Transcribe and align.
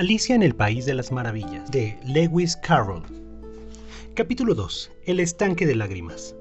Alicia 0.00 0.34
en 0.34 0.42
el 0.42 0.54
País 0.54 0.86
de 0.86 0.94
las 0.94 1.12
Maravillas, 1.12 1.70
de 1.70 2.00
Lewis 2.06 2.56
Carroll. 2.56 3.02
Capítulo 4.14 4.54
2. 4.54 4.90
El 5.04 5.20
estanque 5.20 5.66
de 5.66 5.74
lágrimas. 5.74 6.34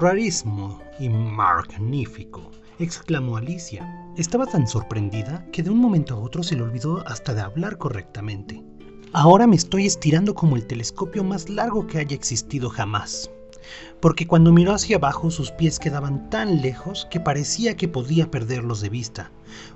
Rarísimo 0.00 0.80
y 0.98 1.10
magnífico, 1.10 2.50
exclamó 2.78 3.36
Alicia. 3.36 3.86
Estaba 4.16 4.46
tan 4.46 4.66
sorprendida 4.66 5.44
que 5.52 5.62
de 5.62 5.68
un 5.68 5.80
momento 5.80 6.14
a 6.14 6.18
otro 6.18 6.42
se 6.42 6.56
le 6.56 6.62
olvidó 6.62 7.06
hasta 7.06 7.34
de 7.34 7.42
hablar 7.42 7.76
correctamente. 7.76 8.64
Ahora 9.12 9.46
me 9.46 9.56
estoy 9.56 9.84
estirando 9.84 10.34
como 10.34 10.56
el 10.56 10.66
telescopio 10.66 11.22
más 11.22 11.50
largo 11.50 11.86
que 11.86 11.98
haya 11.98 12.16
existido 12.16 12.70
jamás 12.70 13.30
porque 14.00 14.26
cuando 14.26 14.52
miró 14.52 14.74
hacia 14.74 14.96
abajo 14.96 15.30
sus 15.30 15.50
pies 15.50 15.78
quedaban 15.78 16.28
tan 16.30 16.60
lejos 16.60 17.06
que 17.10 17.20
parecía 17.20 17.76
que 17.76 17.88
podía 17.88 18.30
perderlos 18.30 18.80
de 18.80 18.90
vista. 18.90 19.30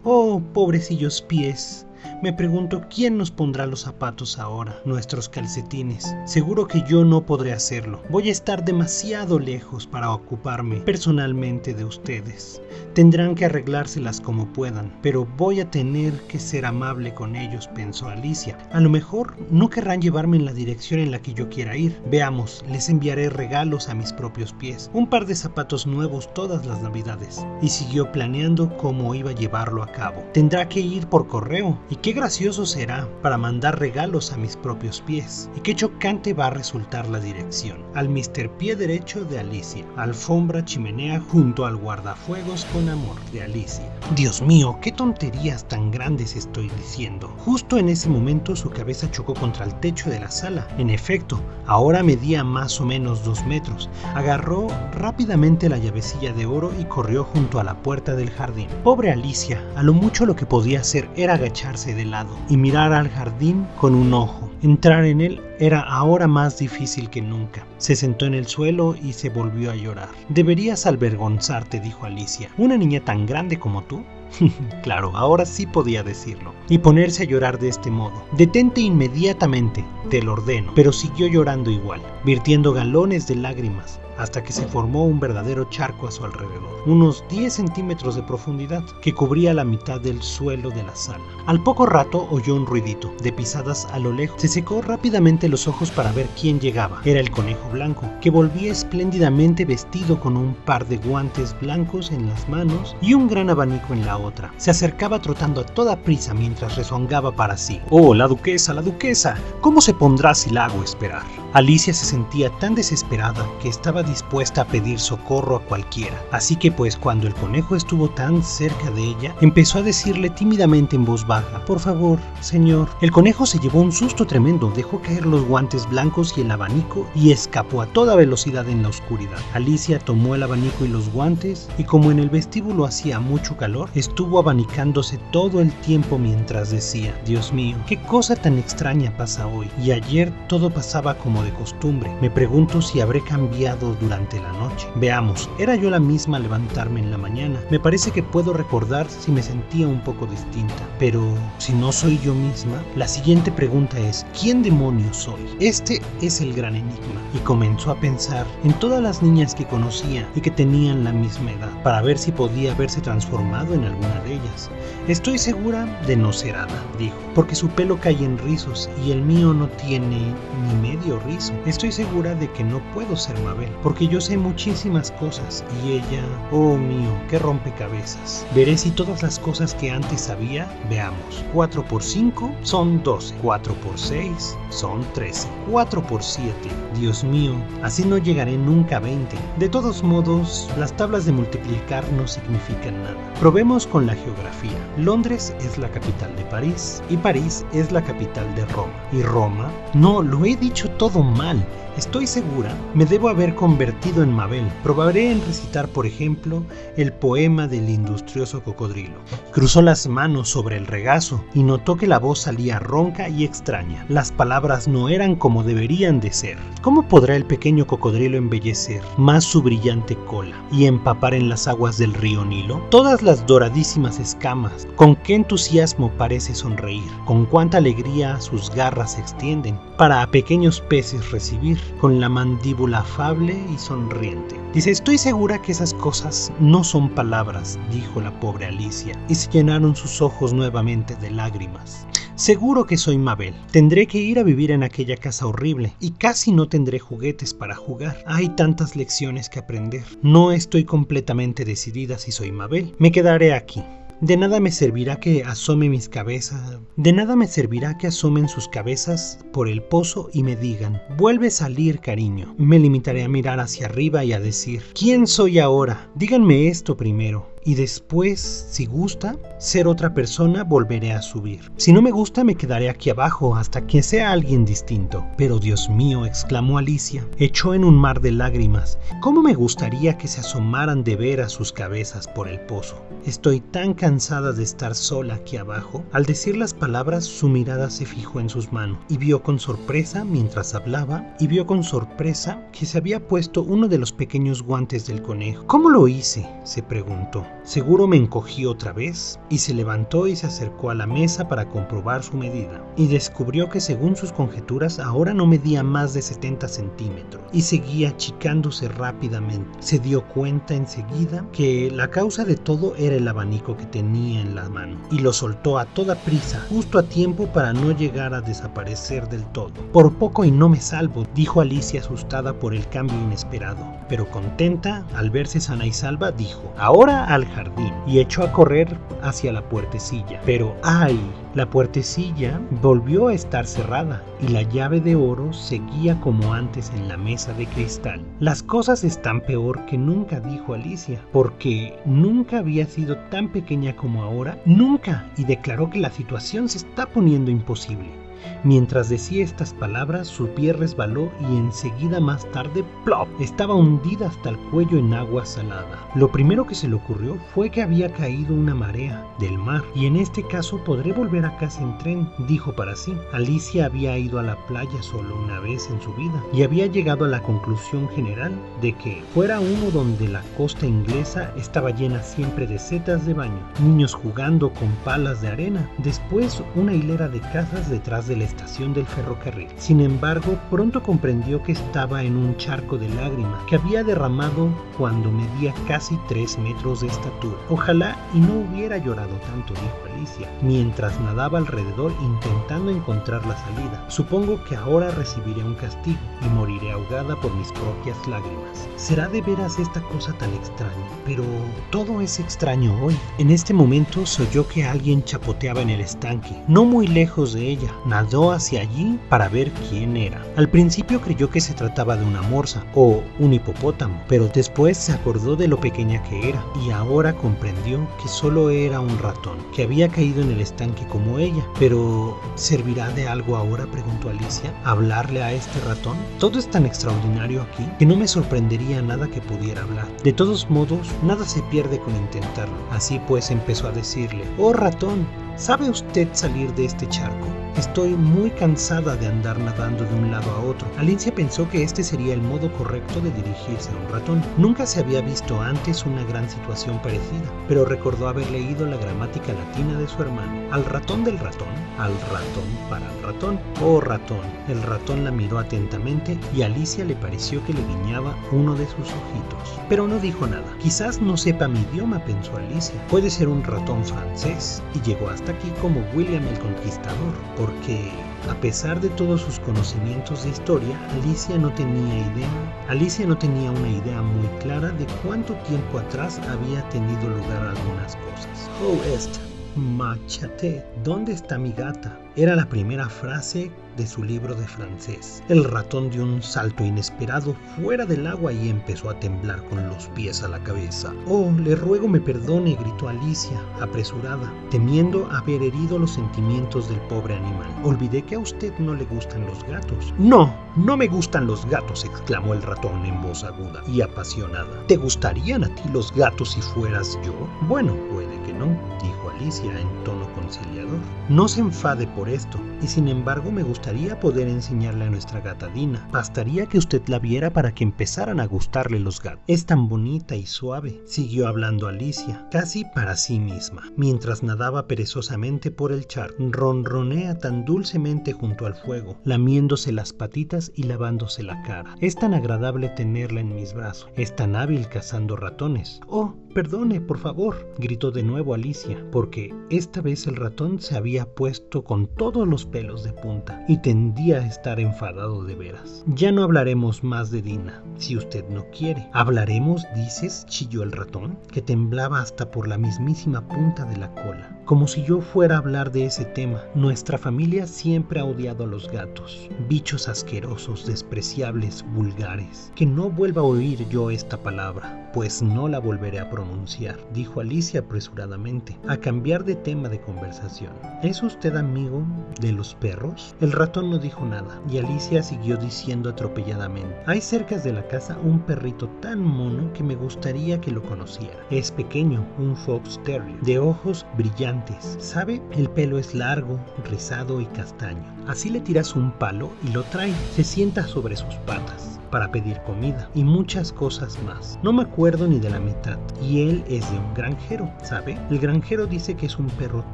Oh, 0.04 0.42
pobrecillos 0.52 1.22
pies, 1.22 1.86
me 2.22 2.32
pregunto 2.32 2.82
quién 2.88 3.18
nos 3.18 3.30
pondrá 3.30 3.66
los 3.66 3.80
zapatos 3.80 4.38
ahora, 4.38 4.80
nuestros 4.84 5.28
calcetines. 5.28 6.14
Seguro 6.24 6.66
que 6.66 6.82
yo 6.88 7.04
no 7.04 7.24
podré 7.24 7.52
hacerlo. 7.52 8.02
Voy 8.10 8.28
a 8.28 8.32
estar 8.32 8.64
demasiado 8.64 9.38
lejos 9.38 9.86
para 9.86 10.12
ocuparme 10.12 10.80
personalmente 10.80 11.74
de 11.74 11.84
ustedes. 11.84 12.60
Tendrán 12.94 13.34
que 13.34 13.44
arreglárselas 13.44 14.20
como 14.20 14.52
puedan, 14.52 14.92
pero 15.02 15.26
voy 15.36 15.60
a 15.60 15.70
tener 15.70 16.12
que 16.22 16.38
ser 16.38 16.66
amable 16.66 17.14
con 17.14 17.36
ellos, 17.36 17.68
pensó 17.68 18.08
Alicia. 18.08 18.58
A 18.72 18.80
lo 18.80 18.90
mejor 18.90 19.36
no 19.50 19.70
querrán 19.70 20.02
llevarme 20.02 20.36
en 20.36 20.44
la 20.44 20.52
dirección 20.52 21.00
en 21.00 21.10
la 21.10 21.20
que 21.20 21.34
yo 21.34 21.48
quiera 21.48 21.76
ir. 21.76 22.00
Veamos, 22.10 22.64
les 22.68 22.88
enviaré 22.88 23.30
regalos 23.30 23.88
a 23.88 23.94
mis 23.94 24.12
propios 24.12 24.52
pies. 24.52 24.90
Un 24.92 25.08
par 25.08 25.26
de 25.26 25.36
zapatos 25.36 25.86
nuevos 25.86 26.32
todas 26.34 26.66
las 26.66 26.82
navidades. 26.82 27.44
Y 27.62 27.68
siguió 27.68 28.10
planeando 28.10 28.76
cómo 28.76 29.14
iba 29.14 29.30
a 29.30 29.34
llevarlo 29.34 29.82
a 29.82 29.92
cabo. 29.92 30.24
Tendrá 30.32 30.68
que 30.68 30.80
ir 30.80 31.06
por 31.06 31.28
correo 31.28 31.78
y 31.90 31.96
qué 31.96 32.12
gracioso 32.12 32.66
será 32.66 33.08
para 33.22 33.38
mandar 33.38 33.78
regalos 33.78 34.32
a 34.32 34.36
mis 34.36 34.56
propios 34.56 35.00
pies. 35.00 35.48
Y 35.56 35.60
qué 35.60 35.74
chocante 35.74 36.34
va 36.34 36.48
a 36.48 36.50
resultar 36.50 37.08
la 37.08 37.18
dirección. 37.18 37.84
Al 37.94 38.08
Mr. 38.08 38.50
Pie 38.58 38.76
Derecho 38.76 39.24
de 39.24 39.38
Alicia. 39.38 39.84
Alfombra 39.96 40.64
chimenea 40.64 41.20
junto 41.20 41.64
al 41.64 41.76
guardafuegos 41.76 42.66
con 42.66 42.88
amor 42.88 43.16
de 43.32 43.42
Alicia. 43.42 43.90
Dios 44.14 44.42
mío, 44.42 44.78
qué 44.82 44.92
tonterías 44.92 45.66
tan 45.66 45.90
grandes 45.90 46.36
estoy 46.36 46.68
diciendo. 46.70 47.34
Justo 47.38 47.78
en 47.78 47.88
ese 47.88 48.08
momento 48.08 48.54
su 48.54 48.70
cabeza 48.70 49.10
chocó 49.10 49.34
contra 49.34 49.64
el 49.64 49.74
techo 49.80 50.10
de 50.10 50.20
la 50.20 50.30
sala. 50.30 50.68
En 50.78 50.90
efecto, 50.90 51.40
ahora 51.66 52.02
medía 52.02 52.44
más 52.44 52.80
o 52.80 52.84
menos 52.84 53.24
dos 53.24 53.44
metros. 53.46 53.88
Agarró 54.14 54.66
rápidamente 54.92 55.68
la 55.68 55.78
llavecilla 55.78 56.32
de 56.32 56.46
oro 56.46 56.72
y 56.78 56.84
corrió 56.84 57.24
junto 57.24 57.58
a 57.58 57.64
la 57.64 57.82
puerta 57.82 58.14
del 58.14 58.30
jardín. 58.30 58.68
Pobre 58.84 59.10
Alicia, 59.10 59.62
a 59.74 59.82
lo 59.82 59.94
mucho 59.94 60.26
lo 60.26 60.36
que 60.36 60.46
podía 60.46 60.80
hacer 60.80 61.08
era 61.16 61.34
agacharse 61.34 61.77
de 61.86 62.04
lado 62.04 62.36
y 62.48 62.56
mirar 62.56 62.92
al 62.92 63.08
jardín 63.08 63.66
con 63.80 63.94
un 63.94 64.12
ojo. 64.12 64.50
Entrar 64.62 65.04
en 65.04 65.20
él 65.20 65.40
era 65.60 65.80
ahora 65.80 66.26
más 66.26 66.58
difícil 66.58 67.08
que 67.08 67.22
nunca. 67.22 67.64
Se 67.78 67.94
sentó 67.94 68.26
en 68.26 68.34
el 68.34 68.46
suelo 68.46 68.96
y 69.00 69.12
se 69.12 69.30
volvió 69.30 69.70
a 69.70 69.76
llorar. 69.76 70.08
Deberías 70.28 70.86
avergonzarte, 70.86 71.78
dijo 71.78 72.04
Alicia. 72.04 72.50
¿Una 72.58 72.76
niña 72.76 73.00
tan 73.04 73.26
grande 73.26 73.58
como 73.58 73.82
tú? 73.84 74.02
claro, 74.82 75.12
ahora 75.14 75.46
sí 75.46 75.66
podía 75.66 76.02
decirlo. 76.02 76.52
Y 76.68 76.78
ponerse 76.78 77.22
a 77.22 77.26
llorar 77.26 77.58
de 77.58 77.68
este 77.68 77.90
modo. 77.90 78.24
Detente 78.32 78.80
inmediatamente, 78.80 79.84
te 80.10 80.20
lo 80.20 80.32
ordeno. 80.32 80.72
Pero 80.74 80.92
siguió 80.92 81.28
llorando 81.28 81.70
igual, 81.70 82.00
virtiendo 82.24 82.72
galones 82.72 83.28
de 83.28 83.36
lágrimas 83.36 84.00
hasta 84.18 84.42
que 84.42 84.52
se 84.52 84.66
formó 84.66 85.04
un 85.04 85.20
verdadero 85.20 85.64
charco 85.70 86.06
a 86.06 86.10
su 86.10 86.24
alrededor, 86.24 86.82
unos 86.86 87.24
10 87.30 87.52
centímetros 87.52 88.16
de 88.16 88.22
profundidad, 88.22 88.84
que 89.00 89.14
cubría 89.14 89.54
la 89.54 89.64
mitad 89.64 90.00
del 90.00 90.22
suelo 90.22 90.70
de 90.70 90.82
la 90.82 90.94
sala. 90.94 91.24
Al 91.46 91.62
poco 91.62 91.86
rato 91.86 92.28
oyó 92.30 92.54
un 92.54 92.66
ruidito 92.66 93.12
de 93.22 93.32
pisadas 93.32 93.86
a 93.92 93.98
lo 93.98 94.12
lejos. 94.12 94.40
Se 94.40 94.48
secó 94.48 94.82
rápidamente 94.82 95.48
los 95.48 95.66
ojos 95.68 95.90
para 95.90 96.12
ver 96.12 96.28
quién 96.38 96.60
llegaba. 96.60 97.00
Era 97.04 97.20
el 97.20 97.30
conejo 97.30 97.68
blanco, 97.70 98.08
que 98.20 98.30
volvía 98.30 98.72
espléndidamente 98.72 99.64
vestido 99.64 100.20
con 100.20 100.36
un 100.36 100.54
par 100.54 100.86
de 100.86 100.98
guantes 100.98 101.56
blancos 101.60 102.10
en 102.10 102.28
las 102.28 102.48
manos 102.48 102.96
y 103.00 103.14
un 103.14 103.28
gran 103.28 103.50
abanico 103.50 103.92
en 103.92 104.04
la 104.04 104.18
otra. 104.18 104.52
Se 104.56 104.70
acercaba 104.70 105.20
trotando 105.20 105.60
a 105.60 105.66
toda 105.66 105.96
prisa 105.96 106.34
mientras 106.34 106.76
rezongaba 106.76 107.32
para 107.32 107.56
sí. 107.56 107.80
Oh, 107.90 108.14
la 108.14 108.28
duquesa, 108.28 108.74
la 108.74 108.82
duquesa, 108.82 109.36
¿cómo 109.60 109.80
se 109.80 109.94
pondrá 109.94 110.34
si 110.34 110.50
la 110.50 110.66
hago 110.66 110.82
esperar? 110.82 111.22
Alicia 111.54 111.94
se 111.94 112.04
sentía 112.04 112.50
tan 112.58 112.74
desesperada 112.74 113.48
que 113.62 113.70
estaba 113.70 114.02
dispuesta 114.02 114.62
a 114.62 114.66
pedir 114.66 115.00
socorro 115.00 115.56
a 115.56 115.60
cualquiera. 115.60 116.22
Así 116.30 116.56
que 116.56 116.70
pues 116.70 116.96
cuando 116.96 117.26
el 117.26 117.34
conejo 117.34 117.74
estuvo 117.74 118.10
tan 118.10 118.42
cerca 118.42 118.90
de 118.90 119.02
ella, 119.02 119.34
empezó 119.40 119.78
a 119.78 119.82
decirle 119.82 120.28
tímidamente 120.28 120.96
en 120.96 121.06
voz 121.06 121.26
baja, 121.26 121.64
por 121.64 121.80
favor, 121.80 122.18
señor. 122.40 122.88
El 123.00 123.12
conejo 123.12 123.46
se 123.46 123.58
llevó 123.58 123.80
un 123.80 123.92
susto 123.92 124.26
tremendo, 124.26 124.70
dejó 124.76 125.00
caer 125.00 125.24
los 125.24 125.42
guantes 125.46 125.88
blancos 125.88 126.36
y 126.36 126.42
el 126.42 126.50
abanico 126.50 127.08
y 127.14 127.32
escapó 127.32 127.80
a 127.80 127.86
toda 127.86 128.14
velocidad 128.14 128.68
en 128.68 128.82
la 128.82 128.90
oscuridad. 128.90 129.38
Alicia 129.54 129.98
tomó 129.98 130.34
el 130.34 130.42
abanico 130.42 130.84
y 130.84 130.88
los 130.88 131.10
guantes 131.10 131.70
y 131.78 131.84
como 131.84 132.10
en 132.10 132.18
el 132.18 132.28
vestíbulo 132.28 132.84
hacía 132.84 133.20
mucho 133.20 133.56
calor, 133.56 133.88
estuvo 133.94 134.38
abanicándose 134.38 135.18
todo 135.32 135.60
el 135.60 135.72
tiempo 135.80 136.18
mientras 136.18 136.70
decía, 136.70 137.18
Dios 137.24 137.54
mío, 137.54 137.76
qué 137.86 137.96
cosa 138.02 138.36
tan 138.36 138.58
extraña 138.58 139.16
pasa 139.16 139.46
hoy. 139.46 139.70
Y 139.82 139.92
ayer 139.92 140.30
todo 140.46 140.68
pasaba 140.68 141.14
como 141.14 141.37
de 141.42 141.52
costumbre. 141.52 142.10
Me 142.20 142.30
pregunto 142.30 142.82
si 142.82 143.00
habré 143.00 143.22
cambiado 143.22 143.94
durante 144.00 144.40
la 144.40 144.52
noche. 144.52 144.88
Veamos, 144.96 145.48
¿era 145.58 145.76
yo 145.76 145.90
la 145.90 146.00
misma 146.00 146.36
al 146.36 146.44
levantarme 146.44 147.00
en 147.00 147.10
la 147.10 147.18
mañana? 147.18 147.60
Me 147.70 147.80
parece 147.80 148.10
que 148.10 148.22
puedo 148.22 148.52
recordar 148.52 149.08
si 149.08 149.30
me 149.30 149.42
sentía 149.42 149.86
un 149.86 150.00
poco 150.00 150.26
distinta. 150.26 150.86
Pero 150.98 151.22
si 151.58 151.72
no 151.72 151.92
soy 151.92 152.18
yo 152.18 152.34
misma, 152.34 152.82
la 152.96 153.08
siguiente 153.08 153.52
pregunta 153.52 153.98
es, 153.98 154.26
¿quién 154.38 154.62
demonios 154.62 155.16
soy? 155.16 155.40
Este 155.60 156.00
es 156.20 156.40
el 156.40 156.54
gran 156.54 156.74
enigma. 156.74 157.20
Y 157.34 157.38
comenzó 157.38 157.90
a 157.90 158.00
pensar 158.00 158.46
en 158.64 158.72
todas 158.74 159.02
las 159.02 159.22
niñas 159.22 159.54
que 159.54 159.66
conocía 159.66 160.28
y 160.34 160.40
que 160.40 160.50
tenían 160.50 161.04
la 161.04 161.12
misma 161.12 161.52
edad, 161.52 161.82
para 161.82 162.02
ver 162.02 162.18
si 162.18 162.32
podía 162.32 162.72
haberse 162.72 163.00
transformado 163.00 163.74
en 163.74 163.84
alguna 163.84 164.20
de 164.22 164.34
ellas. 164.34 164.70
Estoy 165.06 165.38
segura 165.38 165.86
de 166.06 166.16
no 166.16 166.32
ser 166.32 166.56
Ada, 166.56 166.82
dijo, 166.98 167.16
porque 167.34 167.54
su 167.54 167.68
pelo 167.68 167.98
cae 168.00 168.24
en 168.24 168.38
rizos 168.38 168.90
y 169.04 169.12
el 169.12 169.22
mío 169.22 169.52
no 169.52 169.68
tiene 169.68 170.34
ni 170.66 170.88
medio 170.88 171.18
rizo. 171.20 171.27
Estoy 171.66 171.92
segura 171.92 172.34
de 172.34 172.50
que 172.52 172.64
no 172.64 172.80
puedo 172.94 173.14
ser 173.14 173.38
Mabel, 173.40 173.70
porque 173.82 174.08
yo 174.08 174.20
sé 174.20 174.38
muchísimas 174.38 175.10
cosas 175.12 175.62
y 175.84 175.92
ella, 175.92 176.24
oh 176.50 176.76
mío, 176.76 177.10
qué 177.28 177.38
rompecabezas. 177.38 178.46
Veré 178.54 178.78
si 178.78 178.90
todas 178.90 179.22
las 179.22 179.38
cosas 179.38 179.74
que 179.74 179.90
antes 179.90 180.22
sabía, 180.22 180.66
veamos. 180.88 181.44
4 181.52 181.84
por 181.84 182.02
5 182.02 182.50
son 182.62 183.02
12, 183.02 183.34
4 183.42 183.74
por 183.74 183.98
6 183.98 184.56
son 184.70 185.04
13, 185.12 185.48
4 185.70 186.02
por 186.02 186.22
7, 186.22 186.54
Dios 186.98 187.22
mío, 187.22 187.54
así 187.82 188.04
no 188.04 188.16
llegaré 188.16 188.56
nunca 188.56 188.96
a 188.96 189.00
20. 189.00 189.36
De 189.58 189.68
todos 189.68 190.02
modos, 190.02 190.70
las 190.78 190.92
tablas 190.96 191.26
de 191.26 191.32
multiplicar 191.32 192.10
no 192.12 192.26
significan 192.26 193.02
nada. 193.02 193.16
Probemos 193.38 193.86
con 193.86 194.06
la 194.06 194.14
geografía. 194.14 194.78
Londres 194.96 195.54
es 195.60 195.76
la 195.78 195.90
capital 195.90 196.34
de 196.36 196.44
París 196.44 197.02
y 197.10 197.16
París 197.16 197.64
es 197.72 197.92
la 197.92 198.02
capital 198.02 198.52
de 198.54 198.64
Roma. 198.66 198.92
¿Y 199.12 199.22
Roma? 199.22 199.70
No, 199.94 200.22
lo 200.22 200.44
he 200.44 200.56
dicho 200.56 200.90
todo 200.92 201.17
mal. 201.22 201.64
Estoy 201.98 202.28
segura, 202.28 202.72
me 202.94 203.06
debo 203.06 203.28
haber 203.28 203.56
convertido 203.56 204.22
en 204.22 204.32
Mabel. 204.32 204.70
Probaré 204.84 205.32
en 205.32 205.44
recitar, 205.44 205.88
por 205.88 206.06
ejemplo, 206.06 206.62
el 206.96 207.12
poema 207.12 207.66
del 207.66 207.90
industrioso 207.90 208.62
cocodrilo. 208.62 209.16
Cruzó 209.50 209.82
las 209.82 210.06
manos 210.06 210.48
sobre 210.48 210.76
el 210.76 210.86
regazo 210.86 211.44
y 211.54 211.64
notó 211.64 211.96
que 211.96 212.06
la 212.06 212.20
voz 212.20 212.42
salía 212.42 212.78
ronca 212.78 213.28
y 213.28 213.42
extraña. 213.42 214.06
Las 214.08 214.30
palabras 214.30 214.86
no 214.86 215.08
eran 215.08 215.34
como 215.34 215.64
deberían 215.64 216.20
de 216.20 216.32
ser. 216.32 216.56
¿Cómo 216.82 217.08
podrá 217.08 217.34
el 217.34 217.44
pequeño 217.44 217.84
cocodrilo 217.84 218.38
embellecer 218.38 219.02
más 219.16 219.42
su 219.42 219.60
brillante 219.60 220.16
cola 220.26 220.54
y 220.70 220.86
empapar 220.86 221.34
en 221.34 221.48
las 221.48 221.66
aguas 221.66 221.98
del 221.98 222.14
río 222.14 222.44
Nilo? 222.44 222.80
Todas 222.90 223.22
las 223.22 223.44
doradísimas 223.44 224.20
escamas, 224.20 224.86
con 224.94 225.16
qué 225.16 225.34
entusiasmo 225.34 226.12
parece 226.12 226.54
sonreír, 226.54 227.10
con 227.24 227.44
cuánta 227.44 227.78
alegría 227.78 228.40
sus 228.40 228.70
garras 228.70 229.14
se 229.14 229.20
extienden, 229.20 229.76
para 229.96 230.22
a 230.22 230.30
pequeños 230.30 230.80
peces 230.80 231.07
recibir 231.30 231.78
con 232.00 232.20
la 232.20 232.28
mandíbula 232.28 232.98
afable 232.98 233.58
y 233.72 233.78
sonriente. 233.78 234.56
Dice, 234.74 234.90
estoy 234.90 235.16
segura 235.16 235.60
que 235.62 235.72
esas 235.72 235.94
cosas 235.94 236.52
no 236.60 236.84
son 236.84 237.08
palabras, 237.08 237.78
dijo 237.90 238.20
la 238.20 238.38
pobre 238.40 238.66
Alicia, 238.66 239.18
y 239.28 239.34
se 239.34 239.50
llenaron 239.50 239.96
sus 239.96 240.20
ojos 240.20 240.52
nuevamente 240.52 241.16
de 241.16 241.30
lágrimas. 241.30 242.06
Seguro 242.34 242.86
que 242.86 242.96
soy 242.96 243.18
Mabel. 243.18 243.54
Tendré 243.72 244.06
que 244.06 244.18
ir 244.18 244.38
a 244.38 244.44
vivir 244.44 244.70
en 244.70 244.84
aquella 244.84 245.16
casa 245.16 245.46
horrible 245.46 245.94
y 245.98 246.12
casi 246.12 246.52
no 246.52 246.68
tendré 246.68 247.00
juguetes 247.00 247.52
para 247.52 247.74
jugar. 247.74 248.22
Hay 248.26 248.50
tantas 248.50 248.94
lecciones 248.94 249.48
que 249.48 249.58
aprender. 249.58 250.04
No 250.22 250.52
estoy 250.52 250.84
completamente 250.84 251.64
decidida 251.64 252.16
si 252.18 252.30
soy 252.30 252.52
Mabel. 252.52 252.94
Me 252.98 253.10
quedaré 253.10 253.54
aquí. 253.54 253.82
De 254.20 254.36
nada 254.36 254.58
me 254.58 254.72
servirá 254.72 255.20
que 255.20 255.44
asome 255.44 255.88
mis 255.88 256.08
cabezas, 256.08 256.80
de 256.96 257.12
nada 257.12 257.36
me 257.36 257.46
servirá 257.46 257.96
que 257.96 258.08
asomen 258.08 258.48
sus 258.48 258.66
cabezas 258.66 259.38
por 259.52 259.68
el 259.68 259.80
pozo 259.80 260.28
y 260.32 260.42
me 260.42 260.56
digan, 260.56 261.00
vuelve 261.16 261.46
a 261.46 261.50
salir, 261.52 262.00
cariño. 262.00 262.52
Me 262.58 262.80
limitaré 262.80 263.22
a 263.22 263.28
mirar 263.28 263.60
hacia 263.60 263.86
arriba 263.86 264.24
y 264.24 264.32
a 264.32 264.40
decir, 264.40 264.82
¿quién 264.92 265.28
soy 265.28 265.60
ahora? 265.60 266.10
Díganme 266.16 266.66
esto 266.66 266.96
primero 266.96 267.46
Y 267.68 267.74
después, 267.74 268.40
si 268.70 268.86
gusta, 268.86 269.36
ser 269.58 269.88
otra 269.88 270.14
persona, 270.14 270.64
volveré 270.64 271.12
a 271.12 271.20
subir. 271.20 271.70
Si 271.76 271.92
no 271.92 272.00
me 272.00 272.10
gusta, 272.10 272.42
me 272.42 272.54
quedaré 272.54 272.88
aquí 272.88 273.10
abajo 273.10 273.56
hasta 273.56 273.86
que 273.86 274.02
sea 274.02 274.32
alguien 274.32 274.64
distinto. 274.64 275.26
Pero 275.36 275.58
Dios 275.58 275.90
mío, 275.90 276.24
exclamó 276.24 276.78
Alicia, 276.78 277.28
echó 277.36 277.74
en 277.74 277.84
un 277.84 277.94
mar 277.94 278.22
de 278.22 278.32
lágrimas. 278.32 278.98
¿Cómo 279.20 279.42
me 279.42 279.52
gustaría 279.52 280.16
que 280.16 280.28
se 280.28 280.40
asomaran 280.40 281.04
de 281.04 281.16
ver 281.16 281.42
a 281.42 281.50
sus 281.50 281.70
cabezas 281.70 282.26
por 282.26 282.48
el 282.48 282.58
pozo? 282.60 283.04
Estoy 283.26 283.60
tan 283.60 283.92
cansada 283.92 284.52
de 284.52 284.62
estar 284.62 284.94
sola 284.94 285.34
aquí 285.34 285.58
abajo. 285.58 286.02
Al 286.12 286.24
decir 286.24 286.56
las 286.56 286.72
palabras, 286.72 287.26
su 287.26 287.50
mirada 287.50 287.90
se 287.90 288.06
fijó 288.06 288.40
en 288.40 288.48
sus 288.48 288.72
manos 288.72 288.98
y 289.10 289.18
vio 289.18 289.42
con 289.42 289.58
sorpresa, 289.58 290.24
mientras 290.24 290.74
hablaba, 290.74 291.36
y 291.38 291.48
vio 291.48 291.66
con 291.66 291.84
sorpresa 291.84 292.66
que 292.72 292.86
se 292.86 292.96
había 292.96 293.28
puesto 293.28 293.62
uno 293.62 293.88
de 293.88 293.98
los 293.98 294.12
pequeños 294.12 294.62
guantes 294.62 295.06
del 295.06 295.20
conejo. 295.20 295.66
¿Cómo 295.66 295.90
lo 295.90 296.08
hice? 296.08 296.48
se 296.64 296.82
preguntó. 296.82 297.44
Seguro 297.64 298.06
me 298.06 298.16
encogí 298.16 298.64
otra 298.64 298.92
vez 298.92 299.38
y 299.50 299.58
se 299.58 299.74
levantó 299.74 300.26
y 300.26 300.36
se 300.36 300.46
acercó 300.46 300.90
a 300.90 300.94
la 300.94 301.06
mesa 301.06 301.48
para 301.48 301.68
comprobar 301.68 302.22
su 302.22 302.36
medida. 302.36 302.82
Y 302.96 303.06
descubrió 303.08 303.68
que 303.68 303.80
según 303.80 304.16
sus 304.16 304.32
conjeturas 304.32 304.98
ahora 304.98 305.34
no 305.34 305.46
medía 305.46 305.82
más 305.82 306.14
de 306.14 306.22
70 306.22 306.66
centímetros 306.68 307.42
y 307.52 307.62
seguía 307.62 308.10
achicándose 308.10 308.88
rápidamente. 308.88 309.70
Se 309.80 309.98
dio 309.98 310.26
cuenta 310.28 310.74
enseguida 310.74 311.44
que 311.52 311.90
la 311.90 312.10
causa 312.10 312.44
de 312.44 312.56
todo 312.56 312.94
era 312.96 313.16
el 313.16 313.28
abanico 313.28 313.76
que 313.76 313.86
tenía 313.86 314.40
en 314.40 314.54
la 314.54 314.68
mano 314.68 314.96
y 315.10 315.18
lo 315.18 315.32
soltó 315.32 315.78
a 315.78 315.84
toda 315.86 316.14
prisa, 316.14 316.64
justo 316.68 316.98
a 316.98 317.02
tiempo 317.02 317.46
para 317.48 317.72
no 317.72 317.92
llegar 317.92 318.34
a 318.34 318.40
desaparecer 318.40 319.28
del 319.28 319.44
todo. 319.46 319.72
Por 319.92 320.14
poco 320.14 320.44
y 320.44 320.50
no 320.50 320.68
me 320.68 320.80
salvo, 320.80 321.26
dijo 321.34 321.60
Alicia 321.60 322.00
asustada 322.00 322.52
por 322.52 322.74
el 322.74 322.88
cambio 322.88 323.16
inesperado, 323.16 323.84
pero 324.08 324.30
contenta 324.30 325.06
al 325.14 325.30
verse 325.30 325.60
sana 325.60 325.86
y 325.86 325.92
salva, 325.92 326.30
dijo, 326.30 326.72
ahora 326.78 327.24
al 327.24 327.47
jardín, 327.48 327.92
y 328.06 328.20
echó 328.20 328.42
a 328.42 328.52
correr 328.52 328.96
hacia 329.22 329.52
la 329.52 329.62
puertecilla. 329.68 330.40
Pero 330.44 330.76
¡ay! 330.82 331.18
La 331.54 331.68
puertecilla 331.68 332.60
volvió 332.82 333.28
a 333.28 333.34
estar 333.34 333.66
cerrada 333.66 334.22
y 334.40 334.48
la 334.48 334.62
llave 334.62 335.00
de 335.00 335.16
oro 335.16 335.52
seguía 335.52 336.20
como 336.20 336.52
antes 336.52 336.92
en 336.94 337.08
la 337.08 337.16
mesa 337.16 337.52
de 337.54 337.66
cristal. 337.66 338.22
Las 338.38 338.62
cosas 338.62 339.02
están 339.02 339.40
peor 339.40 339.84
que 339.86 339.98
nunca, 339.98 340.40
dijo 340.40 340.74
Alicia, 340.74 341.20
porque 341.32 341.98
nunca 342.04 342.58
había 342.58 342.86
sido 342.86 343.16
tan 343.30 343.48
pequeña 343.48 343.96
como 343.96 344.22
ahora, 344.22 344.60
nunca, 344.66 345.26
y 345.36 345.44
declaró 345.44 345.90
que 345.90 346.00
la 346.00 346.10
situación 346.10 346.68
se 346.68 346.78
está 346.78 347.06
poniendo 347.06 347.50
imposible. 347.50 348.17
Mientras 348.64 349.08
decía 349.08 349.44
estas 349.44 349.72
palabras, 349.72 350.28
su 350.28 350.48
pie 350.48 350.72
resbaló 350.72 351.30
y 351.40 351.56
enseguida 351.56 352.20
más 352.20 352.50
tarde, 352.52 352.84
¡plop! 353.04 353.28
estaba 353.40 353.74
hundida 353.74 354.28
hasta 354.28 354.50
el 354.50 354.58
cuello 354.70 354.98
en 354.98 355.14
agua 355.14 355.44
salada. 355.44 356.08
Lo 356.14 356.30
primero 356.30 356.66
que 356.66 356.74
se 356.74 356.88
le 356.88 356.94
ocurrió 356.94 357.36
fue 357.54 357.70
que 357.70 357.82
había 357.82 358.12
caído 358.12 358.54
una 358.54 358.74
marea 358.74 359.24
del 359.38 359.58
mar 359.58 359.82
y 359.94 360.06
en 360.06 360.16
este 360.16 360.46
caso 360.46 360.82
podré 360.84 361.12
volver 361.12 361.44
a 361.44 361.56
casa 361.56 361.82
en 361.82 361.96
tren, 361.98 362.28
dijo 362.48 362.72
para 362.72 362.96
sí. 362.96 363.14
Alicia 363.32 363.86
había 363.86 364.18
ido 364.18 364.38
a 364.38 364.42
la 364.42 364.56
playa 364.66 365.02
solo 365.02 365.36
una 365.36 365.60
vez 365.60 365.88
en 365.90 366.00
su 366.00 366.12
vida 366.14 366.42
y 366.52 366.62
había 366.62 366.86
llegado 366.86 367.24
a 367.24 367.28
la 367.28 367.42
conclusión 367.42 368.08
general 368.10 368.52
de 368.80 368.92
que 368.94 369.22
fuera 369.34 369.60
uno 369.60 369.90
donde 369.90 370.28
la 370.28 370.42
costa 370.56 370.86
inglesa 370.86 371.52
estaba 371.56 371.90
llena 371.90 372.22
siempre 372.22 372.66
de 372.66 372.78
setas 372.78 373.26
de 373.26 373.34
baño, 373.34 373.60
niños 373.80 374.14
jugando 374.14 374.70
con 374.72 374.88
palas 375.04 375.40
de 375.42 375.48
arena, 375.48 375.88
después 375.98 376.62
una 376.74 376.92
hilera 376.92 377.28
de 377.28 377.40
casas 377.40 377.90
detrás 377.90 378.27
de 378.28 378.36
la 378.36 378.44
estación 378.44 378.94
del 378.94 379.06
ferrocarril. 379.06 379.68
Sin 379.76 380.00
embargo, 380.00 380.58
pronto 380.70 381.02
comprendió 381.02 381.62
que 381.62 381.72
estaba 381.72 382.22
en 382.22 382.36
un 382.36 382.56
charco 382.56 382.98
de 382.98 383.08
lágrimas 383.08 383.62
que 383.64 383.76
había 383.76 384.04
derramado 384.04 384.68
cuando 384.96 385.30
medía 385.30 385.74
casi 385.86 386.18
tres 386.28 386.58
metros 386.58 387.00
de 387.00 387.08
estatura. 387.08 387.56
Ojalá 387.70 388.16
y 388.34 388.38
no 388.38 388.60
hubiera 388.60 388.98
llorado 388.98 389.34
tanto, 389.36 389.74
dijo 389.74 390.14
Alicia, 390.14 390.48
mientras 390.62 391.18
nadaba 391.20 391.58
alrededor 391.58 392.12
intentando 392.22 392.90
encontrar 392.90 393.44
la 393.46 393.56
salida. 393.56 394.04
Supongo 394.08 394.62
que 394.64 394.76
ahora 394.76 395.10
recibiré 395.10 395.62
un 395.62 395.74
castigo 395.74 396.18
y 396.44 396.48
moriré 396.50 396.92
ahogada 396.92 397.34
por 397.36 397.54
mis 397.54 397.72
propias 397.72 398.18
lágrimas. 398.28 398.88
¿Será 398.96 399.28
de 399.28 399.40
veras 399.40 399.78
esta 399.78 400.00
cosa 400.02 400.32
tan 400.34 400.52
extraña? 400.54 400.92
Pero 401.24 401.44
todo 401.90 402.20
es 402.20 402.38
extraño 402.38 402.94
hoy. 403.02 403.16
En 403.38 403.50
este 403.50 403.72
momento 403.72 404.26
se 404.26 404.42
oyó 404.42 404.66
que 404.68 404.84
alguien 404.84 405.22
chapoteaba 405.22 405.80
en 405.80 405.90
el 405.90 406.00
estanque, 406.00 406.62
no 406.68 406.84
muy 406.84 407.06
lejos 407.06 407.52
de 407.52 407.68
ella 407.68 407.88
nadó 408.18 408.50
hacia 408.50 408.80
allí 408.80 409.16
para 409.28 409.48
ver 409.48 409.70
quién 409.88 410.16
era. 410.16 410.44
Al 410.56 410.68
principio 410.68 411.20
creyó 411.20 411.50
que 411.50 411.60
se 411.60 411.72
trataba 411.72 412.16
de 412.16 412.24
una 412.24 412.42
morsa 412.42 412.84
o 412.96 413.22
un 413.38 413.52
hipopótamo, 413.52 414.20
pero 414.26 414.48
después 414.48 414.98
se 414.98 415.12
acordó 415.12 415.54
de 415.54 415.68
lo 415.68 415.78
pequeña 415.78 416.20
que 416.24 416.48
era 416.48 416.64
y 416.84 416.90
ahora 416.90 417.32
comprendió 417.32 418.08
que 418.20 418.26
solo 418.26 418.70
era 418.70 418.98
un 418.98 419.16
ratón, 419.20 419.58
que 419.72 419.84
había 419.84 420.08
caído 420.08 420.42
en 420.42 420.50
el 420.50 420.60
estanque 420.60 421.06
como 421.06 421.38
ella. 421.38 421.64
Pero, 421.78 422.36
¿servirá 422.56 423.08
de 423.10 423.28
algo 423.28 423.56
ahora? 423.56 423.86
preguntó 423.86 424.30
Alicia. 424.30 424.74
¿Hablarle 424.84 425.44
a 425.44 425.52
este 425.52 425.78
ratón? 425.86 426.16
Todo 426.40 426.58
es 426.58 426.68
tan 426.68 426.86
extraordinario 426.86 427.62
aquí 427.62 427.88
que 428.00 428.06
no 428.06 428.16
me 428.16 428.26
sorprendería 428.26 429.00
nada 429.00 429.28
que 429.28 429.40
pudiera 429.40 429.82
hablar. 429.82 430.08
De 430.24 430.32
todos 430.32 430.68
modos, 430.68 431.06
nada 431.22 431.44
se 431.44 431.62
pierde 431.70 432.00
con 432.00 432.16
intentarlo. 432.16 432.74
Así 432.90 433.20
pues 433.28 433.52
empezó 433.52 433.86
a 433.86 433.92
decirle, 433.92 434.44
oh 434.58 434.72
ratón, 434.72 435.24
¿Sabe 435.58 435.90
usted 435.90 436.28
salir 436.34 436.72
de 436.76 436.84
este 436.84 437.08
charco? 437.08 437.48
Estoy 437.78 438.16
muy 438.16 438.50
cansada 438.50 439.14
de 439.14 439.28
andar 439.28 439.56
nadando 439.60 440.04
de 440.04 440.12
un 440.16 440.32
lado 440.32 440.50
a 440.50 440.64
otro. 440.64 440.88
Alicia 440.98 441.32
pensó 441.32 441.68
que 441.68 441.84
este 441.84 442.02
sería 442.02 442.34
el 442.34 442.42
modo 442.42 442.72
correcto 442.72 443.20
de 443.20 443.30
dirigirse 443.30 443.90
a 443.92 443.96
un 444.04 444.12
ratón. 444.12 444.42
Nunca 444.56 444.84
se 444.84 444.98
había 444.98 445.20
visto 445.20 445.60
antes 445.60 446.04
una 446.04 446.24
gran 446.24 446.50
situación 446.50 447.00
parecida, 447.00 447.48
pero 447.68 447.84
recordó 447.84 448.26
haber 448.26 448.50
leído 448.50 448.84
la 448.84 448.96
gramática 448.96 449.52
latina 449.52 449.96
de 449.96 450.08
su 450.08 450.20
hermano. 450.20 450.60
Al 450.72 450.84
ratón 450.86 451.22
del 451.22 451.38
ratón, 451.38 451.68
al 451.98 452.10
ratón 452.32 452.64
para 452.90 453.12
el 453.12 453.22
ratón. 453.22 453.60
Oh 453.80 454.00
ratón. 454.00 454.40
El 454.66 454.82
ratón 454.82 455.22
la 455.22 455.30
miró 455.30 455.60
atentamente 455.60 456.36
y 456.52 456.62
Alicia 456.62 457.04
le 457.04 457.14
pareció 457.14 457.64
que 457.64 457.74
le 457.74 457.86
guiñaba 457.86 458.36
uno 458.50 458.74
de 458.74 458.86
sus 458.86 459.06
ojitos. 459.06 459.80
Pero 459.88 460.08
no 460.08 460.18
dijo 460.18 460.48
nada. 460.48 460.66
Quizás 460.82 461.22
no 461.22 461.36
sepa 461.36 461.68
mi 461.68 461.78
idioma, 461.92 462.24
pensó 462.24 462.56
Alicia. 462.56 463.00
Puede 463.06 463.30
ser 463.30 463.46
un 463.46 463.62
ratón 463.62 464.04
francés. 464.04 464.82
Y 464.96 465.00
llegó 465.02 465.30
hasta 465.30 465.52
aquí 465.52 465.72
como 465.80 466.00
William 466.12 466.44
el 466.48 466.58
Conquistador, 466.58 467.34
porque 467.68 468.10
a 468.48 468.54
pesar 468.60 468.98
de 468.98 469.10
todos 469.10 469.42
sus 469.42 469.58
conocimientos 469.60 470.44
de 470.44 470.50
historia, 470.50 470.98
Alicia 471.12 471.58
no 471.58 471.70
tenía 471.74 472.18
idea, 472.32 472.86
Alicia 472.88 473.26
no 473.26 473.36
tenía 473.36 473.70
una 473.70 473.88
idea 473.88 474.22
muy 474.22 474.46
clara 474.60 474.88
de 474.92 475.06
cuánto 475.22 475.52
tiempo 475.68 475.98
atrás 475.98 476.40
había 476.48 476.82
tenido 476.88 477.28
lugar 477.28 477.66
algunas 477.76 478.16
cosas. 478.16 478.70
Oh, 478.82 478.98
esta, 479.14 479.38
machate, 479.76 480.82
¿dónde 481.04 481.32
está 481.32 481.58
mi 481.58 481.72
gata? 481.72 482.18
Era 482.36 482.56
la 482.56 482.66
primera 482.66 483.06
frase 483.06 483.70
de 483.98 484.06
su 484.06 484.22
libro 484.22 484.54
de 484.54 484.66
francés. 484.66 485.42
El 485.48 485.64
ratón 485.64 486.08
dio 486.08 486.22
un 486.22 486.40
salto 486.40 486.84
inesperado 486.84 487.54
fuera 487.76 488.06
del 488.06 488.26
agua 488.26 488.52
y 488.52 488.70
empezó 488.70 489.10
a 489.10 489.18
temblar 489.18 489.62
con 489.64 489.86
los 489.88 490.06
pies 490.08 490.42
a 490.42 490.48
la 490.48 490.62
cabeza. 490.62 491.12
Oh, 491.26 491.52
le 491.62 491.74
ruego 491.74 492.08
me 492.08 492.20
perdone, 492.20 492.76
gritó 492.76 493.08
Alicia, 493.08 493.60
apresurada, 493.80 494.52
temiendo 494.70 495.28
haber 495.32 495.62
herido 495.62 495.98
los 495.98 496.12
sentimientos 496.12 496.88
del 496.88 497.00
pobre 497.02 497.34
animal. 497.34 497.68
Olvidé 497.82 498.22
que 498.22 498.36
a 498.36 498.38
usted 498.38 498.72
no 498.78 498.94
le 498.94 499.04
gustan 499.04 499.44
los 499.46 499.62
gatos. 499.64 500.14
No, 500.16 500.54
no 500.76 500.96
me 500.96 501.08
gustan 501.08 501.46
los 501.46 501.66
gatos, 501.66 502.04
exclamó 502.04 502.54
el 502.54 502.62
ratón 502.62 503.04
en 503.04 503.20
voz 503.20 503.42
aguda 503.42 503.82
y 503.88 504.00
apasionada. 504.00 504.86
¿Te 504.86 504.96
gustarían 504.96 505.64
a 505.64 505.74
ti 505.74 505.82
los 505.92 506.14
gatos 506.14 506.52
si 506.52 506.62
fueras 506.62 507.18
yo? 507.24 507.34
Bueno, 507.62 507.94
puede 508.12 508.40
que 508.42 508.52
no, 508.52 508.66
dijo 509.02 509.30
Alicia 509.34 509.78
en 509.78 510.04
tono 510.04 510.32
conciliador. 510.34 510.98
No 511.28 511.48
se 511.48 511.60
enfade 511.60 512.06
por 512.06 512.28
esto, 512.28 512.58
y 512.80 512.86
sin 512.86 513.08
embargo 513.08 513.50
me 513.50 513.64
gustaría 513.88 514.20
poder 514.20 514.48
enseñarle 514.48 515.06
a 515.06 515.10
nuestra 515.10 515.40
gata 515.40 515.68
Dina. 515.68 516.06
Bastaría 516.12 516.66
que 516.66 516.76
usted 516.76 517.00
la 517.06 517.18
viera 517.18 517.50
para 517.50 517.74
que 517.74 517.84
empezaran 517.84 518.38
a 518.38 518.44
gustarle 518.44 519.00
los 519.00 519.22
gatos. 519.22 519.42
Es 519.46 519.64
tan 519.64 519.88
bonita 519.88 520.36
y 520.36 520.44
suave, 520.44 521.00
siguió 521.06 521.48
hablando 521.48 521.88
Alicia, 521.88 522.46
casi 522.50 522.84
para 522.94 523.16
sí 523.16 523.40
misma, 523.40 523.90
mientras 523.96 524.42
nadaba 524.42 524.86
perezosamente 524.86 525.70
por 525.70 525.90
el 525.90 526.06
char. 526.06 526.32
Ronronea 526.38 527.38
tan 527.38 527.64
dulcemente 527.64 528.34
junto 528.34 528.66
al 528.66 528.74
fuego, 528.74 529.16
lamiéndose 529.24 529.90
las 529.90 530.12
patitas 530.12 530.70
y 530.74 530.82
lavándose 530.82 531.42
la 531.42 531.62
cara. 531.62 531.94
Es 532.02 532.14
tan 532.14 532.34
agradable 532.34 532.90
tenerla 532.90 533.40
en 533.40 533.54
mis 533.54 533.72
brazos, 533.72 534.10
es 534.16 534.36
tan 534.36 534.54
hábil 534.54 534.86
cazando 534.88 535.34
ratones. 535.34 535.98
Oh, 536.08 536.34
perdone, 536.58 537.00
por 537.00 537.18
favor, 537.18 537.72
gritó 537.78 538.10
de 538.10 538.24
nuevo 538.24 538.52
Alicia, 538.52 538.98
porque 539.12 539.54
esta 539.70 540.00
vez 540.00 540.26
el 540.26 540.34
ratón 540.34 540.80
se 540.80 540.96
había 540.96 541.24
puesto 541.24 541.84
con 541.84 542.08
todos 542.08 542.48
los 542.48 542.66
pelos 542.66 543.04
de 543.04 543.12
punta 543.12 543.64
y 543.68 543.80
tendía 543.80 544.38
a 544.38 544.46
estar 544.48 544.80
enfadado 544.80 545.44
de 545.44 545.54
veras. 545.54 546.02
Ya 546.08 546.32
no 546.32 546.42
hablaremos 546.42 547.04
más 547.04 547.30
de 547.30 547.42
Dina, 547.42 547.84
si 547.96 548.16
usted 548.16 548.44
no 548.48 548.66
quiere. 548.76 549.08
¿Hablaremos, 549.12 549.84
dices? 549.94 550.46
chilló 550.46 550.82
el 550.82 550.90
ratón, 550.90 551.38
que 551.52 551.62
temblaba 551.62 552.20
hasta 552.20 552.50
por 552.50 552.66
la 552.66 552.76
mismísima 552.76 553.46
punta 553.46 553.84
de 553.84 553.96
la 553.96 554.12
cola. 554.14 554.60
Como 554.64 554.88
si 554.88 555.04
yo 555.04 555.20
fuera 555.20 555.54
a 555.54 555.58
hablar 555.58 555.92
de 555.92 556.06
ese 556.06 556.24
tema. 556.24 556.64
Nuestra 556.74 557.18
familia 557.18 557.68
siempre 557.68 558.18
ha 558.18 558.24
odiado 558.24 558.64
a 558.64 558.66
los 558.66 558.90
gatos, 558.90 559.48
bichos 559.68 560.08
asquerosos, 560.08 560.86
despreciables, 560.86 561.84
vulgares. 561.94 562.72
Que 562.74 562.84
no 562.84 563.10
vuelva 563.10 563.42
a 563.42 563.44
oír 563.44 563.88
yo 563.88 564.10
esta 564.10 564.36
palabra. 564.36 565.07
Pues 565.12 565.42
no 565.42 565.68
la 565.68 565.78
volveré 565.78 566.20
a 566.20 566.30
pronunciar, 566.30 566.96
dijo 567.12 567.40
Alicia 567.40 567.80
apresuradamente, 567.80 568.78
a 568.86 568.96
cambiar 568.96 569.44
de 569.44 569.56
tema 569.56 569.88
de 569.88 570.00
conversación. 570.00 570.72
¿Es 571.02 571.22
usted 571.22 571.56
amigo 571.56 572.04
de 572.40 572.52
los 572.52 572.74
perros? 572.74 573.34
El 573.40 573.52
ratón 573.52 573.90
no 573.90 573.98
dijo 573.98 574.24
nada, 574.24 574.60
y 574.70 574.78
Alicia 574.78 575.22
siguió 575.22 575.56
diciendo 575.56 576.10
atropelladamente, 576.10 576.94
hay 577.06 577.20
cerca 577.20 577.58
de 577.58 577.72
la 577.72 577.86
casa 577.88 578.18
un 578.22 578.40
perrito 578.40 578.88
tan 579.00 579.20
mono 579.20 579.72
que 579.72 579.82
me 579.82 579.96
gustaría 579.96 580.60
que 580.60 580.70
lo 580.70 580.82
conociera. 580.82 581.38
Es 581.50 581.70
pequeño, 581.70 582.26
un 582.38 582.56
fox 582.56 583.00
terrier, 583.04 583.40
de 583.40 583.58
ojos 583.58 584.06
brillantes. 584.16 584.96
¿Sabe? 584.98 585.40
El 585.52 585.68
pelo 585.70 585.98
es 585.98 586.14
largo, 586.14 586.58
rizado 586.84 587.40
y 587.40 587.46
castaño. 587.46 588.04
Así 588.26 588.50
le 588.50 588.60
tiras 588.60 588.94
un 588.94 589.12
palo 589.12 589.50
y 589.64 589.72
lo 589.72 589.82
trae. 589.84 590.12
Se 590.34 590.44
sienta 590.44 590.86
sobre 590.86 591.16
sus 591.16 591.34
patas 591.46 591.97
para 592.10 592.30
pedir 592.30 592.60
comida 592.62 593.08
y 593.14 593.24
muchas 593.24 593.72
cosas 593.72 594.20
más. 594.22 594.58
No 594.62 594.72
me 594.72 594.82
acuerdo 594.82 595.26
ni 595.26 595.38
de 595.38 595.50
la 595.50 595.60
mitad. 595.60 595.98
Y 596.22 596.48
él 596.48 596.64
es 596.68 596.90
de 596.90 596.98
un 596.98 597.14
granjero, 597.14 597.70
¿sabe? 597.82 598.18
El 598.30 598.38
granjero 598.38 598.86
dice 598.86 599.14
que 599.14 599.26
es 599.26 599.38
un 599.38 599.46
perro 599.50 599.84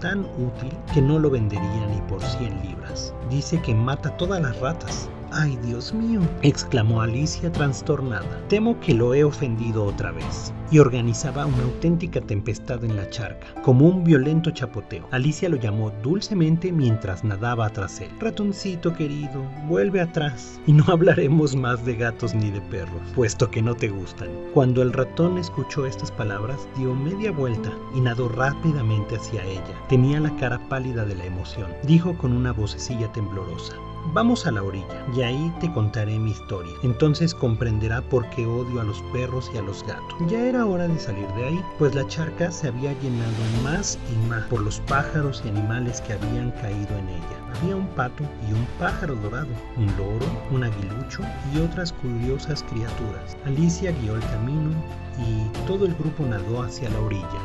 tan 0.01 0.21
útil 0.21 0.73
que 0.93 1.03
no 1.03 1.19
lo 1.19 1.31
vendería 1.31 1.87
ni 1.87 2.01
por 2.09 2.23
100 2.23 2.63
libras. 2.63 3.15
Dice 3.31 3.61
que 3.63 3.75
mata 3.75 4.17
todas 4.17 4.41
las 4.41 4.59
ratas. 4.61 5.09
¡Ay, 5.37 5.59
Dios 5.65 5.93
mío! 5.93 6.21
exclamó 6.43 7.01
Alicia 7.03 7.51
trastornada. 7.51 8.41
Temo 8.49 8.79
que 8.79 8.95
lo 8.95 9.15
he 9.15 9.25
ofendido 9.25 9.85
otra 9.85 10.13
vez. 10.13 10.55
Y 10.71 10.79
organizaba 10.79 11.45
una 11.45 11.65
auténtica 11.65 12.21
tempestad 12.21 12.85
en 12.85 12.95
la 12.95 13.11
charca, 13.11 13.49
como 13.63 13.89
un 13.89 14.05
violento 14.05 14.53
chapoteo. 14.53 15.09
Alicia 15.11 15.49
lo 15.49 15.57
llamó 15.57 15.91
dulcemente 16.05 16.71
mientras 16.71 17.25
nadaba 17.25 17.69
tras 17.71 18.01
él. 18.01 18.11
Ratoncito 18.21 18.95
querido, 18.95 19.43
vuelve 19.67 20.01
atrás. 20.01 20.61
Y 20.69 20.73
no 20.73 20.85
hablaremos 20.89 21.57
más 21.57 21.85
de 21.85 21.97
gatos 21.97 22.33
ni 22.33 22.53
de 22.53 22.61
perros, 22.61 23.03
puesto 23.17 23.51
que 23.51 23.61
no 23.61 23.75
te 23.75 23.89
gustan. 23.89 24.29
Cuando 24.53 24.83
el 24.83 24.93
ratón 24.93 25.39
escuchó 25.39 25.85
estas 25.85 26.13
palabras, 26.13 26.69
dio 26.77 26.95
media 26.95 27.33
vuelta 27.33 27.73
y 27.93 28.01
nadó 28.01 28.29
rápidamente 28.29 29.17
hacia 29.17 29.45
ella. 29.45 29.75
Tenía 29.89 30.21
la 30.21 30.35
cara 30.37 30.61
pálida 30.69 31.05
de 31.05 31.17
la 31.17 31.25
emoción. 31.25 31.73
Dijo 31.83 32.17
con 32.17 32.33
una 32.33 32.53
vocecilla 32.53 33.11
temblorosa. 33.11 33.75
Vamos 34.13 34.47
a 34.47 34.51
la 34.51 34.63
orilla 34.63 35.07
y 35.17 35.23
ahí 35.23 35.53
te 35.61 35.73
contaré 35.73 36.19
mi 36.19 36.31
historia. 36.31 36.73
Entonces 36.83 37.35
comprenderá 37.35 38.03
por 38.03 38.29
qué 38.31 38.47
odio 38.47 38.81
a 38.81 38.85
los 38.85 39.01
perros 39.13 39.51
y 39.55 39.59
a 39.59 39.63
los 39.63 39.83
gatos. 39.87 40.15
Ya 40.29 40.41
era 40.41 40.67
hora 40.67 40.87
de 40.87 40.99
salir 40.99 41.27
de 41.29 41.47
ahí, 41.47 41.65
pues 41.79 41.95
la 41.95 42.07
charca 42.07 42.51
se 42.51 42.69
había 42.69 42.93
llenado 43.01 43.33
más 43.63 43.99
y 44.13 44.29
más 44.29 44.45
por 44.45 44.61
los 44.61 44.81
pájaros 44.81 45.43
y 45.45 45.49
animales 45.49 46.01
que 46.03 46.13
habían 46.13 46.51
caído 46.53 46.97
en 46.99 47.09
ella. 47.09 47.59
Había 47.61 47.77
un 47.77 47.87
pato 47.89 48.25
y 48.49 48.53
un 48.53 48.67
pájaro 48.79 49.15
dorado, 49.17 49.49
un 49.77 49.87
loro, 49.97 50.27
un 50.51 50.65
aguilucho 50.65 51.23
y 51.55 51.61
otras 51.61 51.93
curiosas 51.93 52.63
criaturas. 52.65 53.37
Alicia 53.47 53.93
guió 53.93 54.17
el 54.17 54.23
camino 54.27 54.71
y 55.19 55.49
todo 55.67 55.87
el 55.87 55.95
grupo 55.95 56.25
nadó 56.25 56.63
hacia 56.63 56.91
la 56.91 57.01
orilla. 57.01 57.41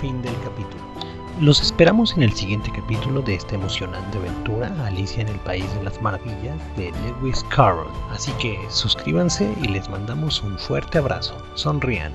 Fin 0.00 0.20
del 0.22 0.34
capítulo. 0.42 1.09
Los 1.38 1.62
esperamos 1.62 2.14
en 2.16 2.22
el 2.22 2.32
siguiente 2.32 2.70
capítulo 2.70 3.22
de 3.22 3.34
esta 3.34 3.54
emocionante 3.54 4.18
aventura 4.18 4.70
Alicia 4.84 5.22
en 5.22 5.28
el 5.28 5.38
País 5.40 5.64
de 5.74 5.84
las 5.84 6.00
Maravillas 6.02 6.58
de 6.76 6.92
Lewis 7.02 7.44
Carroll. 7.48 7.88
Así 8.10 8.30
que 8.32 8.58
suscríbanse 8.68 9.54
y 9.62 9.68
les 9.68 9.88
mandamos 9.88 10.42
un 10.42 10.58
fuerte 10.58 10.98
abrazo. 10.98 11.34
Sonrían. 11.54 12.12